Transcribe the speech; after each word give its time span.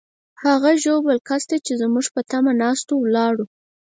هغه 0.43 0.71
ژوبل 0.83 1.17
کس 1.29 1.43
ته 1.49 1.57
چې 1.65 1.73
زموږ 1.81 2.05
په 2.15 2.21
تمه 2.31 2.53
ناست 2.61 2.87
وو، 2.89 2.97
ولاړو. 3.03 3.45